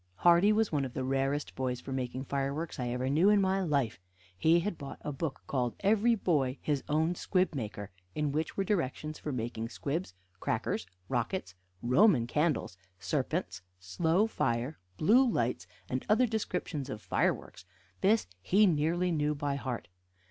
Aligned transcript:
Hardy 0.15 0.51
was 0.51 0.71
one 0.71 0.83
of 0.83 0.95
the 0.95 1.03
rarest 1.03 1.53
boys 1.53 1.79
for 1.79 1.91
making 1.91 2.23
fireworks 2.23 2.79
I 2.79 2.87
ever 2.87 3.07
knew 3.07 3.29
in 3.29 3.39
my 3.39 3.61
life. 3.61 3.99
He 4.35 4.61
had 4.61 4.75
bought 4.75 4.97
a 5.01 5.11
book 5.11 5.43
called 5.45 5.75
"Every 5.81 6.15
Boy 6.15 6.57
his 6.59 6.83
own 6.89 7.13
Squib 7.13 7.53
Maker," 7.53 7.91
in 8.15 8.31
which 8.31 8.57
were 8.57 8.63
directions 8.63 9.19
for 9.19 9.31
making 9.31 9.69
squibs, 9.69 10.15
crackers, 10.39 10.87
rockets, 11.07 11.53
Roman 11.83 12.25
candles, 12.25 12.77
serpents, 12.99 13.61
slow 13.79 14.25
fire, 14.25 14.79
blue 14.97 15.23
lights, 15.23 15.67
and 15.87 16.03
other 16.09 16.25
descriptions 16.25 16.89
of 16.89 16.99
fireworks. 17.03 17.65
This 18.01 18.25
he 18.41 18.65
nearly 18.65 19.11
knew 19.11 19.35
by 19.35 19.53
heart. 19.53 19.87